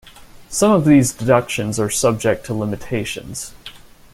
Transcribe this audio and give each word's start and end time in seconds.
Some 0.49 0.71
of 0.71 0.85
these 0.85 1.13
deductions 1.13 1.79
are 1.79 1.91
subject 1.91 2.43
to 2.47 2.55
limitations. 2.55 3.53